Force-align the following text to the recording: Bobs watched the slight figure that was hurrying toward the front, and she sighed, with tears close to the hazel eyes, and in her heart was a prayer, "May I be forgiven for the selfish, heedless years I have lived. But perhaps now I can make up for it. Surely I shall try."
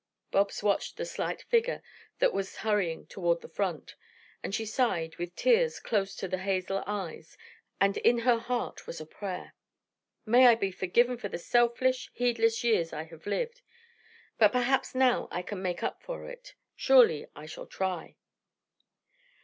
Bobs 0.31 0.63
watched 0.63 0.97
the 0.97 1.05
slight 1.05 1.43
figure 1.43 1.83
that 2.17 2.33
was 2.33 2.57
hurrying 2.65 3.05
toward 3.05 3.41
the 3.41 3.47
front, 3.47 3.93
and 4.41 4.55
she 4.55 4.65
sighed, 4.65 5.15
with 5.17 5.35
tears 5.35 5.79
close 5.79 6.15
to 6.15 6.27
the 6.27 6.39
hazel 6.39 6.83
eyes, 6.87 7.37
and 7.79 7.97
in 7.97 8.17
her 8.17 8.39
heart 8.39 8.87
was 8.87 8.99
a 8.99 9.05
prayer, 9.05 9.53
"May 10.25 10.47
I 10.47 10.55
be 10.55 10.71
forgiven 10.71 11.17
for 11.17 11.29
the 11.29 11.37
selfish, 11.37 12.09
heedless 12.15 12.63
years 12.63 12.91
I 12.91 13.03
have 13.03 13.27
lived. 13.27 13.61
But 14.39 14.51
perhaps 14.51 14.95
now 14.95 15.27
I 15.29 15.43
can 15.43 15.61
make 15.61 15.83
up 15.83 16.01
for 16.01 16.27
it. 16.27 16.55
Surely 16.75 17.27
I 17.35 17.45
shall 17.45 17.67
try." 17.67 18.15